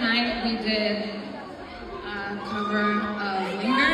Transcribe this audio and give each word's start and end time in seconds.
night 0.00 0.44
we 0.44 0.56
did 0.58 1.08
a 2.04 2.38
cover 2.44 3.00
of 3.00 3.62
Linger. 3.62 3.92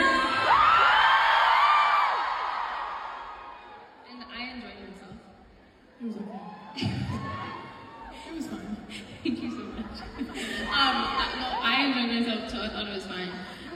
And 4.10 4.24
I 4.28 4.50
enjoyed 4.52 4.78
myself. 4.82 5.16
It 6.00 6.06
was 6.06 6.16
okay. 6.16 6.90
it 8.28 8.34
was 8.34 8.46
fine. 8.46 8.76
Thank 9.22 9.42
you 9.42 9.50
so 9.50 9.56
much. 9.56 10.00
Um, 10.18 10.26
uh, 10.72 11.28
no, 11.38 11.48
I 11.62 11.84
enjoyed 11.86 12.26
myself 12.26 12.50
too. 12.50 12.58
I 12.58 12.68
thought 12.68 12.86
it 12.88 12.94
was 12.94 13.06
fine. 13.06 13.30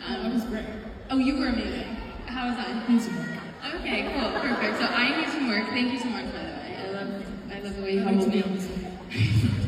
Um, 0.06 0.34
was 0.34 0.44
great. 0.44 0.66
oh, 1.10 1.18
you 1.18 1.36
were 1.38 1.46
amazing. 1.46 1.96
How 2.26 2.48
was 2.48 2.58
I? 2.58 2.98
Some. 2.98 3.36
Okay, 3.80 4.02
cool, 4.12 4.30
perfect. 4.40 4.78
So 4.78 4.86
I 4.86 5.20
need 5.20 5.28
some 5.28 5.48
work. 5.48 5.68
Thank 5.68 5.92
you 5.92 5.98
so 5.98 6.06
much, 6.06 6.26
by 6.26 6.38
the 6.38 6.44
way. 6.44 6.76
I 6.78 6.90
love, 6.90 7.26
I 7.52 7.60
love 7.60 7.76
the 7.76 7.82
way 7.82 7.92
you 7.94 8.04
to 8.04 8.28
me. 8.28 9.62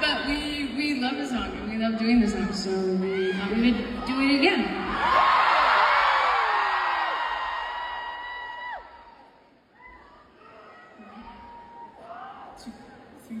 But 0.00 0.26
we 0.26 0.72
we 0.76 1.00
love 1.00 1.16
the 1.16 1.26
song 1.26 1.50
and 1.52 1.70
we 1.70 1.76
love 1.78 1.98
doing 1.98 2.20
the 2.20 2.28
song, 2.28 2.52
so 2.52 2.70
we 2.70 3.32
thought 3.32 3.50
we 3.54 3.72
would 3.72 4.06
do 4.06 4.20
it 4.20 4.38
again. 4.38 4.62
Two, 12.58 12.72
three. 13.26 13.40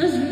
Christmas 0.00 0.20